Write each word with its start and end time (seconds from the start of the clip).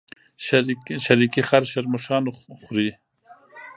شريکي 1.05 1.41
خر 1.49 1.63
شرمښآن 1.71 2.23
خوري. 2.63 2.89